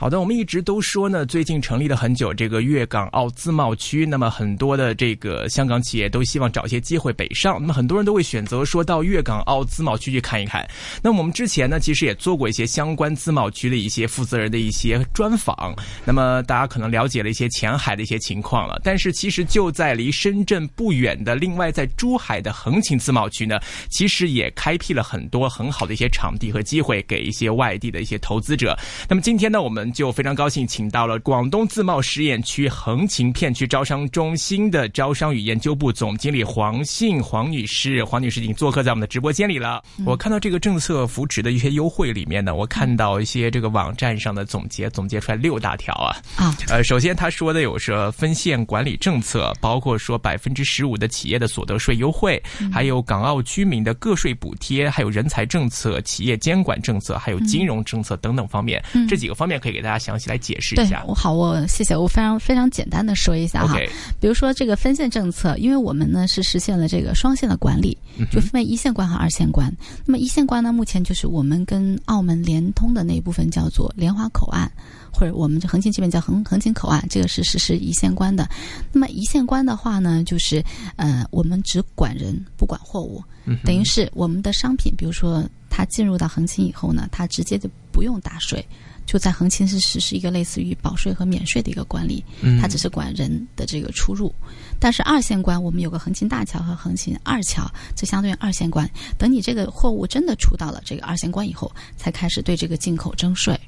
[0.00, 10.66] 好的，我们一直都说呢，最近成立了很久这个粤港澳自贸区，那么很多的这个香港企业都希望找一些机会北上，那么很多人都会选择说到粤港澳自贸区去看一看。
[11.02, 15.76] 那么我们之前呢，其实也做过一些相关自贸区的一些负责人的一些专访，
[16.06, 18.80] 那么大家可能了解了一些前海的一些情况了。
[18.82, 28.74] 但是其实就在离深圳不远的，另外在珠海的横琴自贸区呢，其实也开辟了很多很好的一些场地和机会给一些外地的一些投资者。
[29.06, 38.04] 那么今天呢，我们就非常高兴，请到了广东自贸试验区横琴片区招商中心的招商与研究部总经理黄信黄女士。
[38.04, 39.82] 黄女士已经做客在我们的直播间里了。
[40.04, 46.16] 我看到这个政策扶持的一些优惠里面呢，我看到一些这个网站上的总结，总结出来六大条啊。
[46.36, 61.02] 啊，呃，首先他说的有说分线管理政策，包括说百分之十五的企业的所得税优惠，还有港澳居民的个税补贴，还有人才政策、企业监管政策，还有金融政策等等方面，这几个方面可以给大家详细来解释一下。
[61.08, 63.78] 我好，我谢谢，我非常非常简单的说一下哈。
[64.20, 67.96] 比如说这个分线政策，因为我们呢是实现了这个双线的管理，
[68.30, 69.74] 就分为一线关和二线关。
[70.04, 74.70] 那么一线关呢，目前就是我们跟澳门联通的那一部分叫做莲花口岸，
[75.10, 78.46] 或者我们这横琴这边叫横横琴口岸，这个是实施一线关的。
[78.92, 80.62] 那么一线关的话呢，就是
[80.96, 83.24] 呃，我们只管人不管货物，
[83.64, 88.62] 等于是我们的商品，比如说它进入到横琴以后呢，它直接就不用打税。
[89.10, 92.24] 就在横琴是实施一个类似于保税和免税的一个管理，
[92.62, 94.32] 它只是管人的这个出入。
[94.78, 98.88] 但是二线关，我们有个横琴大桥和横琴二桥，这相对于二线关。
[99.18, 103.58] 等你这个货物真的出到了这个二线关以后，才开始对这个进口征税。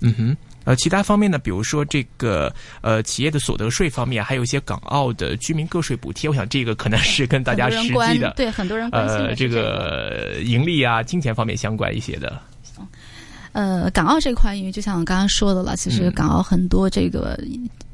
[0.00, 12.40] 嗯哼，呃，其他方面呢，比如说这个呃企业的所得税方面，还有一些港澳的居民个税补贴，我想这个可能是跟大家实际的关对很多人关心的呃这个盈利啊、金钱方面相关一些的。
[13.52, 17.38] 呃，港澳这块，因为就像我刚刚说的了，其实港澳很多这个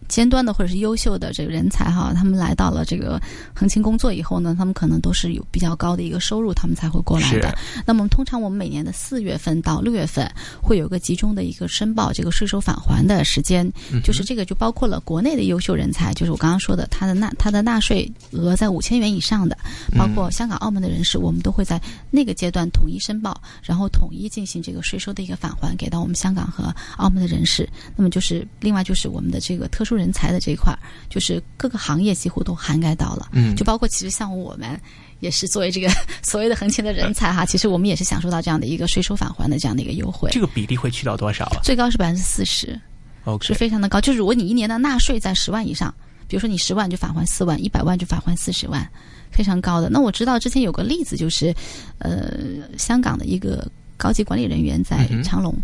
[0.09, 3.21] 尖端的或者是优秀的这个人才哈，他们来到了这个
[3.55, 7.57] 横琴工作以后呢，他们可能都是有比较高的一个收入，他们才会过来的。
[7.87, 10.31] 那么通常我们每年的四月份到六月份
[10.63, 13.71] 会有一个集中的一个申报这个税收返还的时间，
[14.03, 19.57] 就是这个就包括了国内的优秀人才，就是我刚刚说的他的纳他的纳税额在五千元以上的，
[19.97, 27.69] 包括香港、澳门的人士，我们都会在那个阶段统一申报，然后统一进行这个税收的一个返还给到我们香港和澳门的人士。
[27.97, 30.79] 那么就是另外就是我们的这个特殊人才的这一块儿，
[31.09, 34.81] 就是各个行业几乎都涵盖到了，嗯就包括其实像我们。
[35.21, 35.89] 也是作为这个
[36.23, 42.79] 所谓的横琴的人才哈，其实我们也是享受到这样的一个税收返还的这样的一个优惠，这个比例会去到多少啊最高是百分之四十
[43.25, 43.99] ，？OK，是非常的高。
[43.99, 45.95] 就是如果你一年的纳税在十万以上，
[46.29, 48.87] 比如说你十万就返还四万，一百万就返还四十万，
[49.31, 49.89] 非常高的。
[49.89, 51.55] 那我知道之前有个例子，就是
[52.01, 52.35] 呃，
[52.77, 53.67] 香港的一个
[53.97, 55.55] 高级管理人员在长隆。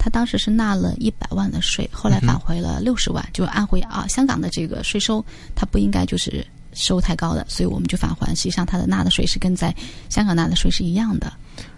[0.00, 5.24] 他当时是纳了一百万的税，后来返回了六十万，就按回啊香港的这个税收，
[5.56, 8.34] 它不应该就是收太高的，所以我们就返还。
[8.36, 9.74] 实际上，他的纳的税是跟在
[10.08, 11.32] 香港纳的税是一样的。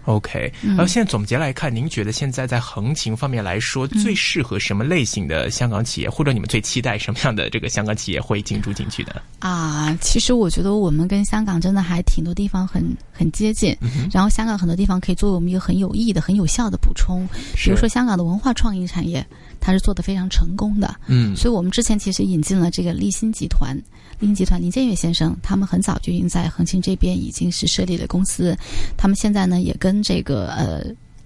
[0.05, 9.21] OK，然后现在总结来看，您觉得现在在横琴方面来说，最适合什么类型的香港企业，或者你们最期待什么样的这个香港企业会进驻进去的？
[9.39, 12.83] 啊，其实我觉得我们跟香港真的还挺多地方很
[13.13, 13.77] 很接近，
[14.11, 17.27] 然后香港很多地方可以作为我们一个很有意义的、很有效的补充。
[17.55, 19.25] 比如说香港的文化创意产业，
[19.59, 20.95] 它是做的非常成功的。
[21.07, 23.75] 嗯所以我们之前其实引进了这个立新集团，
[24.19, 28.57] 立新集团林建岳先生，他们很早就已经在横琴这边已经是设立了公司，
[28.97, 30.83] 他们现在呢也跟这个呃。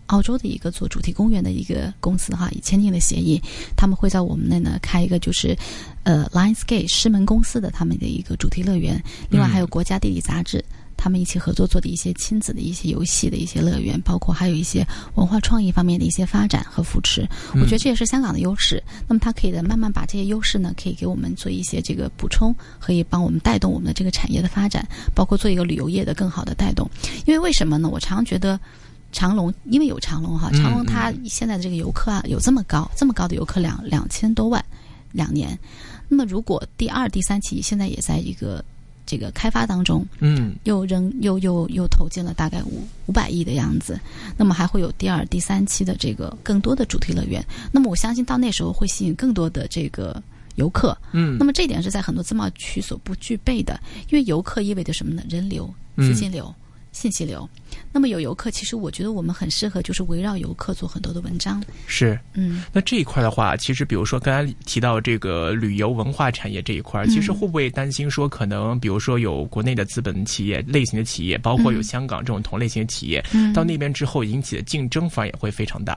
[0.10, 3.42] 澳洲的一个做主题公园的一个公司哈，已签订了协议，
[3.76, 5.58] 他们会在我们那呢开一个就是，
[6.04, 10.64] 呃，Lionsgate 狮门公司的他们的一个主题乐园，另外还有国家地理杂志。
[11.06, 14.84] 他们一起合作做的一些亲子的一些游戏的一些乐园，包括还有一些
[15.14, 18.82] 文化创意方面的一些发展和扶持，我觉得这也是香港的优势。
[19.08, 24.84] 那么它可以的慢慢把这些优势呢，可以给我们做一些这个补充，可以帮我们带动我们的这个产业的发展，
[25.14, 26.90] 包括做一个旅游业的更好的带动。
[27.28, 27.88] 因为为什么呢？
[27.88, 28.60] 我常觉得。
[29.12, 34.66] 长隆，因为有长隆哈，长隆它现在的这个游客啊有这么高，这么高的游客两两千多万
[35.14, 35.58] 两年。
[36.10, 38.66] 那么如果第二、第三期现在也在一个
[39.06, 44.00] 这个开发当中，嗯又扔又又又投进了大概五五百亿的样子，
[44.38, 47.46] 那么还会有第二、第三期的这个更多的主题乐园。
[47.72, 50.22] 那么我相信到那时候会吸引更多的这个
[50.56, 50.98] 游客。
[51.12, 53.80] 嗯那么这一点是在很多自贸区所不具备的，
[54.10, 55.22] 因为游客意味着什么呢？
[55.30, 56.54] 人流、资金流。
[56.96, 57.48] 信息流，
[57.92, 61.62] 那么有游客，其实我觉得我们很适合，就是围绕游客做很多的文章。
[61.88, 75.94] 是，嗯，那这一块的话，其实比如说刚才提到这个旅游文化产业这一块，其实会不会担心说，可能比如说有国内的资本企业类型的企业，包括有香港这种同类型的企业，嗯到那边之后引起的竞争反而也会非常大。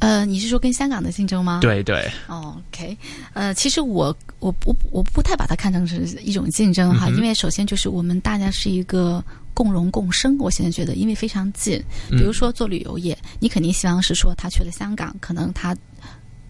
[0.00, 1.60] 呃，你是说跟香港的竞争吗？。
[1.62, 2.96] 对对，哦，OK，
[3.32, 9.24] 呃，其实我我不我不太把它看成是一种竞争哈，嗯因为首先就是我们大家是一个
[9.56, 11.82] 共荣共生，我现在觉得因为非常近，
[12.12, 15.74] 嗯比如说做旅游业，你肯定希望是说他去了香港，可能他。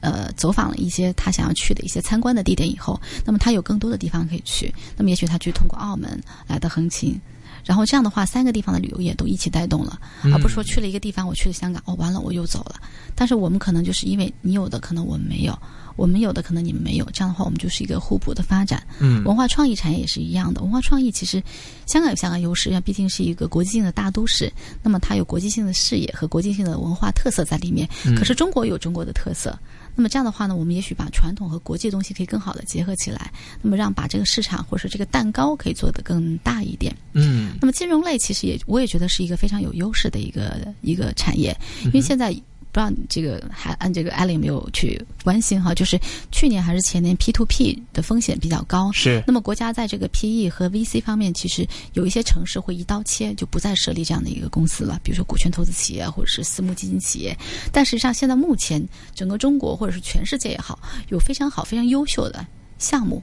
[0.00, 4.72] 呃，走访了一些他想要去的一些参观的地点以后，那么他有更多的地方可以去。
[4.96, 7.18] 那么也许他去通过澳门来的横琴，
[7.64, 12.76] 然后这样的话，三个地方的旅游业都一起带动了，而不是说去了一个地方，我去了香港，哦，完了我又走了。
[13.16, 15.58] 但是我们可能就是因为你有的可能我们没有，
[15.96, 18.82] 我们有的可能你们没有，这样的话我们就是一个互补的发展。
[19.00, 21.42] 嗯文化创意产业也是一样的，文化创意其实
[21.86, 24.52] 香港有香港优势，因为毕竟是一个国际性的大都市，
[24.82, 27.88] 那么它有国际性的视野和国际性的文化特色在里面。
[28.16, 29.58] 可是中国有中国的特色，
[29.94, 33.32] 那么这样的话呢，我们也许把传统和国际的东西可以更好的结合起来，
[33.62, 36.94] 那么让把这个市场或者是这个蛋糕可以做得更大一点。
[37.14, 42.34] 嗯那么金融类其实也我也觉得是一个非常有优势的一个一个产业，因为现在
[42.76, 45.98] 不知道你这个还按这个艾琳有没有去关心哈，就是
[46.30, 49.24] 去年还是前年 P to P 的风险比较高，是。
[49.26, 57.34] 那么国家在这个 PE 和 VC 方面，其实有一些城市会一刀切，就不再设立这样的一个公司了，比如说股权投资企业或者是私募基金企业。
[57.72, 62.46] 但实际上，现在目前整个中国或者是全世界也好，有非常好、非常优秀的
[62.78, 63.22] 项目，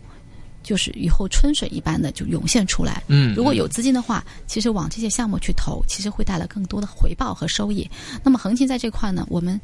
[0.63, 3.04] 就是雨后春笋一般的就涌现出来。
[3.07, 7.88] 嗯如果有资金的话，其实往这些项目去投，其实会带来更多的回报和收益。
[8.24, 9.60] 那么恒琴在这块呢，我们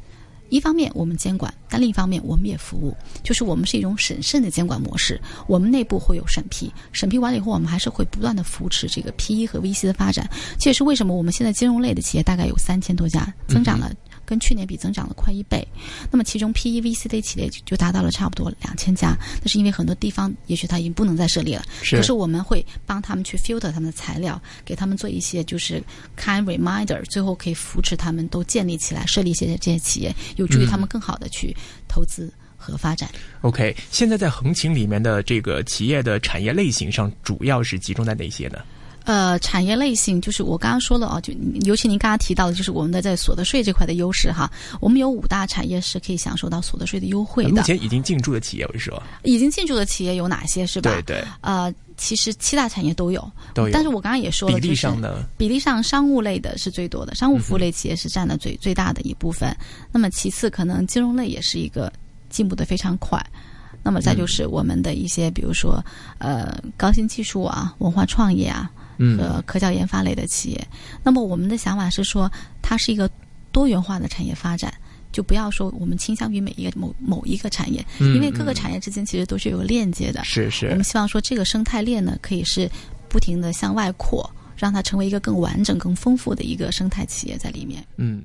[0.50, 5.20] 一方面我们监管，但另一方面我们也服务，就是我们是一种审慎的监管模式。
[5.46, 10.28] 我们内部会有审批，审批完了以后，我们还是会不断的扶持这个 PE 和 VC 的发展。
[10.58, 13.92] 这也是为什么我们现在金融类的企业大概有三千多家，增长了。
[14.30, 15.66] 跟去年比增长了快一倍，
[16.08, 25.82] 那么其中 PE、VC 的企业就就达到了差不多两千家，那是因为很多地方也许它已经不能再设立了，是可是我们会帮他们去 filter 他们的材料，给他们做一些就是
[26.16, 31.52] kind reminder，最后可以扶持他们都建立起来，设立一些这些企业，有助于他们更好的去
[31.88, 33.10] 投资和发展。
[33.40, 38.58] OK，现在在横琴里面的这个企业的产业类型上，主要是集中在哪些呢？
[39.04, 41.32] 呃，产业类型就是我刚刚说了啊，就
[41.62, 44.50] 尤其您刚刚提到的，就是我们的在所得税这块的优势哈。
[44.80, 47.50] 我们有五大产业是可以享受到所得税的优惠的。
[47.50, 50.90] 目前已经进驻的企业，我是说，已经进驻的企业有哪些是吧？
[50.90, 53.20] 对对，呃，其实七大产业都有，
[53.54, 59.56] 都有但是我刚刚也说了，比例上呢，比例上，商务类的是最多的，商务服务类企业是占了最、最大的一部分。
[59.90, 61.92] 那么其次，可能金融类也是一个
[62.28, 63.24] 进步的非常快。
[63.82, 65.82] 那么再就是我们的一些，比如说
[66.18, 68.79] 呃高新技术啊、文化创业啊嗯
[69.16, 70.68] 和科教研发类的企业。
[71.02, 72.30] 那么我们的想法是说，
[72.60, 73.10] 它是一个
[73.52, 74.72] 多元化的产业发展。
[75.12, 80.22] 就不要说我们倾向于每一个某某一个产业，嗯因为各个产业之间其实都是有链接的。
[80.22, 82.70] 是是我们希望说这个生态链呢，可以是
[83.08, 87.84] 不停的向外扩，让它成为一个更完整、更丰富的一个生态企业在里面。
[87.96, 88.24] 嗯。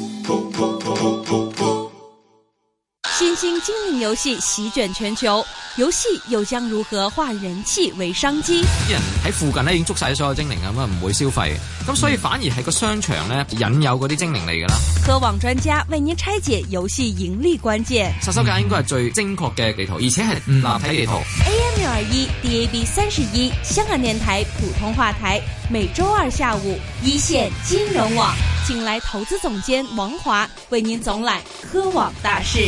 [3.31, 5.45] 新兴精灵游戏席卷全球，
[5.77, 8.61] 遊戲又將如何化人氣為商機？
[8.61, 11.53] 啲人喺附近咧已經捉晒所有精靈啊，咁啊唔會消費，
[11.87, 14.75] 咁所以反而係個商場咧引誘嗰啲精靈嚟㗎啦。
[15.05, 18.13] 科網專家為您拆解遊戲盈利關鍵。
[18.21, 21.13] 殺手鐧應該係最精確嘅地圖，而且係立體地圖。
[21.13, 28.35] AM 六二一，DAB 三十一，香港電台普通話台，每周二下午一線金融網，
[28.67, 31.39] 請來投資總監王華為您總攬
[31.71, 32.67] 科網大事。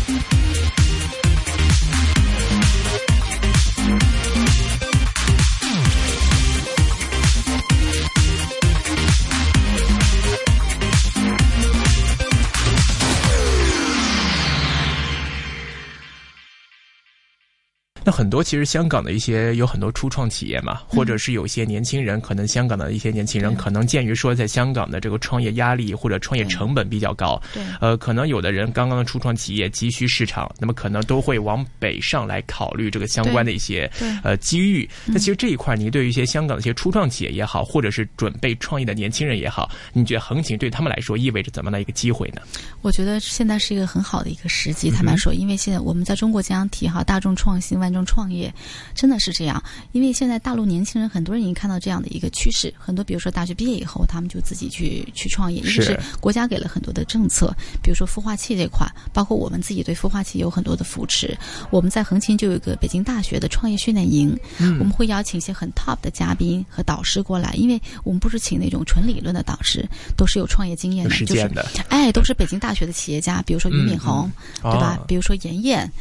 [18.21, 27.63] 很多其实香港的一些有很多初创企业嘛，或者是有些年轻人，可能香港的一些年轻人，可能鉴于说在香港的这个创业压力或者创业成本比较高，对。
[27.79, 33.89] 呃，可能有的人刚刚的初创企业急需市场，那么可能都会往北上来考虑这个相关的一些
[34.23, 34.87] 呃机遇。
[35.07, 42.43] 那其实这一块，你对于一些香港的一些初创企业也好，或者是准备创业的年轻人也好，你觉得横琴对他们来说意味着怎么样的一个机会呢？
[42.83, 44.91] 我觉得现在是一个很好的一个时嗯机。
[44.91, 48.53] 坦白说，因为现在我们在中国经常提哈，大众创新、万众创业，
[48.93, 49.63] 真的是这样。
[49.93, 61.37] 因为现在大陆年轻人很多人已经看到这样的一个趋势，很多比如说大学毕业以后，他们就自己去去创业，因为是是国家给了很多的政策，比如说孵化器这块，包括我们自己对孵化器有很多的扶持。
[61.69, 69.87] 我们在横琴就有一个北京大学的创业训练营，嗯我们会邀请一些很 top 的嘉宾和导师过来，因为我们不是请那种纯理论的导师，
[70.17, 71.49] 都是有创业经验有的，就是
[71.89, 74.29] 哎，都是北京大学的企业家，比如说俞敏洪，
[74.61, 74.97] 对吧？
[74.99, 75.91] 哦比如说严燕，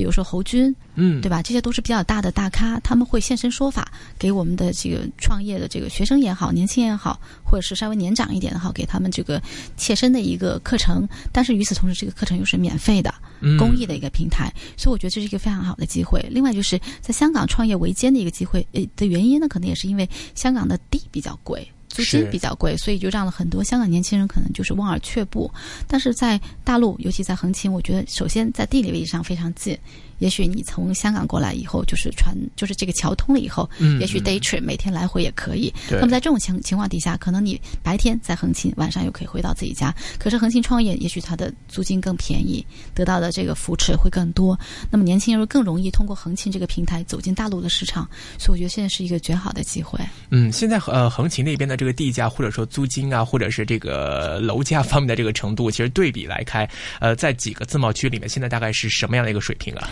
[0.00, 1.42] 比如说侯军，嗯，对吧？
[1.42, 9.38] 这些都是比较大的大咖，他们会现身说法，给我们的这个创业的这个学生也好，年轻也好，或者是稍微年长一点的好，给他们这个
[9.76, 11.06] 切身的一个课程。
[11.30, 16.26] 但是与此同时，这个课程又是免费的，嗯公益的一个平台，所以我觉得这是一个非常好的机会。
[16.30, 21.70] 另外就是在香港创业维艰的一个机会，呃的原因呢，可能也是因为香港的地比较贵。
[21.90, 25.50] 租金比较贵，所以就让了很多香港年轻人可能就是望而却步。
[25.86, 29.76] 但是在大陆，尤其在横琴，我觉得首先在地理位置上非常近。
[30.20, 35.72] 也许你从香港过来以后，就是船，就是这个桥通了以后，嗯也许 day trip 每天来回也可以。
[35.88, 39.94] 那么在这种情情况底下，可能你白天在横琴，晚上又可以回到自己家。
[40.18, 42.62] 可是横琴创业，也许它的租金更便宜，
[42.94, 44.58] 得到的这个扶持会更多。
[44.90, 48.06] 那么年轻人更容易通过横琴这个平台走进大陆的市场，
[48.38, 49.98] 所以我觉得现在是一个绝好的机会。
[50.28, 56.68] 嗯，现在呃，横琴那边的这个地价或者说租金啊，或者是这个楼价方面的这个程度，其实对比来看，
[57.00, 59.88] 呃，在几个自贸区里面，现在大概是什么样的一个水平啊？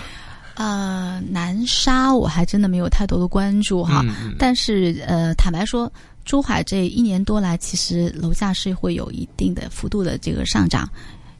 [0.56, 4.04] 呃，南沙我还真的没有太多的关注哈，
[4.38, 5.90] 但是呃，坦白说，
[6.26, 10.86] 珠海这一年多来，其实楼价是会有一定的幅度的这个上涨。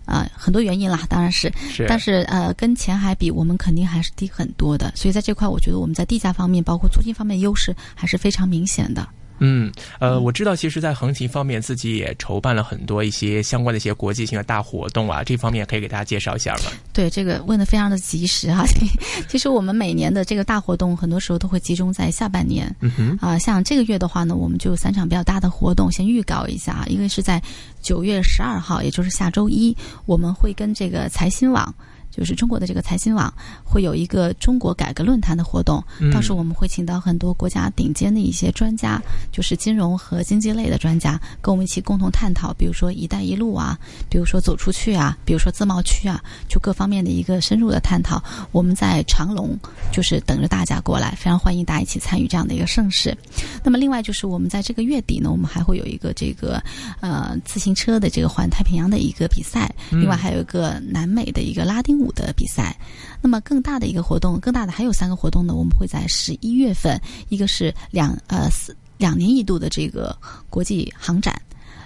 [0.07, 4.90] 啊、很多原因啦，当然是，是但是呃，跟前海比，我们肯定还是低很多的。
[4.97, 9.07] 所以在这块，我觉得我们在地价方面，包括租金方面优势还是非常明显的。
[9.40, 16.73] 嗯，呃，我知道，其实，在横琴方面，自己也筹办了很多一些相关的一些国际性的大活动啊，这方面可以给大家介绍一下吗？
[16.92, 18.64] 对这个问的非常的及时哈、
[19.28, 22.75] 其实我们每年的这个大活动，很多时候都会集中在下半年。
[22.80, 26.85] 嗯哼，啊、像这个月的话呢，我们就有三场比较大的活动，先预告一下啊。
[26.87, 27.40] 一个是在
[27.80, 29.76] 九月十二号，也就是下周一，
[30.07, 31.73] 我们会跟这个财新网。
[32.11, 33.33] 就是中国的这个财新网
[33.65, 39.00] 会有一个中国改革论坛的活动，嗯到时候我们会请到很多国家顶尖的一些专家，
[39.31, 48.23] 就是金融和经济类的专家，跟我们一起共同探讨，比如说“一带一路”啊，比如说走出去啊，比如说自贸区啊，就各方面的一个深入的探讨。
[48.53, 49.57] 我们在长隆
[49.93, 53.17] 就是等着大家过来，非常欢迎大家一起参与这样的一个盛事。
[53.62, 56.62] 那么另外就是我们在这个月底呢，我们还会有一个这个
[57.00, 62.78] 呃自行车的这个环太平洋的一个比赛，另外还有一个南美的一个拉丁舞的比赛。
[63.21, 70.17] 那么更大的一个活动，更大的还有三个活动呢，我们会在十一月份，一个是两呃四两年一度的这个
[70.49, 71.40] 国际航展。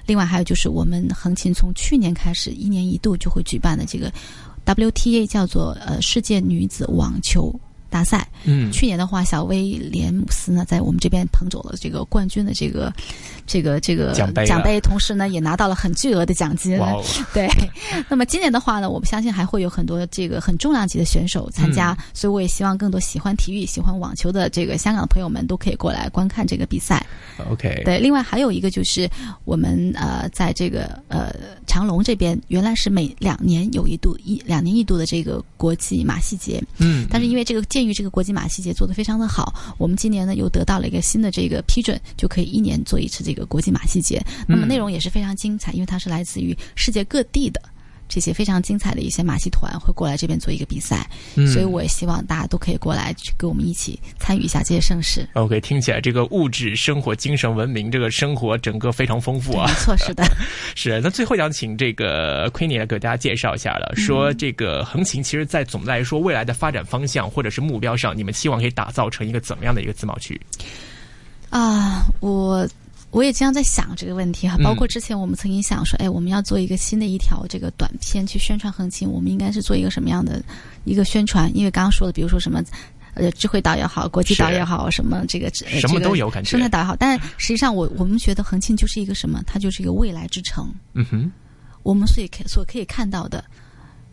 [0.04, 4.12] 另外还有就是我们横琴从去年开始一年一度就会举办的这个
[4.66, 7.54] WTA 叫做呃世界女子网球
[7.92, 8.26] 大赛。
[8.44, 12.92] 嗯，去年的话，小威廉姆斯呢在我们这边捧走了这个冠军的这个
[13.46, 16.76] 这个这个奖杯奖杯同时呢也拿到了很巨额的奖金。
[16.80, 17.00] 哦，
[17.32, 17.48] 对，
[18.08, 27.04] 那么今年的话呢，我们相信还会有很多这个很重量级的选手参加，所以我也希望更多喜欢体育、喜欢网球的这个香港的朋友们都可以过来观看这个比赛。
[27.48, 29.08] OK，对，另外还有一个就是
[29.44, 31.32] 我们呃，在这个呃
[31.66, 44.24] 长隆这边，原来是每两年有一度一两年一度的这个国际马戏节，嗯，但是因为这个鉴于这个国际马戏节做得非常的好，我们今年呢又得到了一个新的这个批准，就可以一年做一次这个国际马戏节。
[44.46, 47.60] 那么内容也是非常精彩，因为它是来自于世界各地的。
[48.12, 55.26] 这些非常精彩的一些马戏团会过来这边做一个比赛，嗯所以我也希望大家都可以过来去跟我们一起参与一下这些盛事。
[55.32, 59.74] OK，听起来这个物质生活、精神文明，这个生活整个非常丰富啊没。
[59.76, 60.22] 错，是的。
[60.76, 70.38] 是，那最后想请这个 Queenie 来给大家介绍一下了，说这个横琴其实，在总的来说，未来的发展方向或者是目标上，你们期望可以打造成一个怎么样的一个自贸区？
[71.48, 72.68] 啊，我
[73.12, 80.42] 我也经常在想这个问题哈，嗯包括之前我们曾经想说，哎，我们要做一个新的一条这个短片去宣传横琴，我们应该是做一个什么样的
[80.82, 81.48] 一个宣传？
[81.56, 82.60] 因为刚刚说的，比如说什么。
[83.14, 89.42] 呃，智慧岛也好，国际岛也好，什么这个呃什么都有感觉生态岛也好，但实际上我我们觉得横琴就是一个什么？
[89.46, 90.72] 它就是一个未来之城。
[90.94, 91.30] 嗯哼，
[91.82, 93.44] 我们所以可所可以看到的，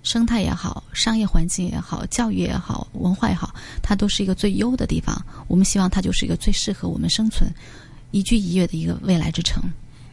[0.04, 5.16] 生态也好，商业环境也好，教育也好，文化也好，它都是一个最优的地方。
[5.48, 7.50] 我们希望它就是一个最适合我们生存、
[8.12, 9.62] 宜居宜业的一个未来之城。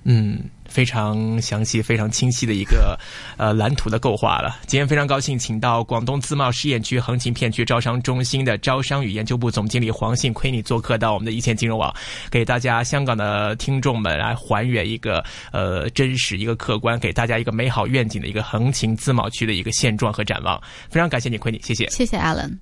[0.08, 0.38] 嗯，
[0.68, 2.96] 非常详细、非常清晰的一个
[3.36, 4.56] 呃蓝图的构画了。
[4.64, 11.92] 今天非常高兴，请到广东自贸试验区横琴片区招商中心的招商与研究部总经理黄信亏你做客到我们的一线金融网，
[12.30, 20.56] 给大家香港的听众们来还原一个呃真实、一个客观，给大家一个美好愿景的一个横琴自贸区的一个现状和展望。
[20.88, 22.56] 非常感谢你，亏你，谢谢，谢谢 Alan。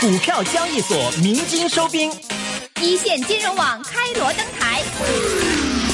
[0.00, 2.10] 股票交易所鸣金收兵，
[2.82, 4.82] 一线金融网开锣登台，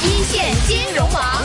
[0.04, 1.42] 一线金融网。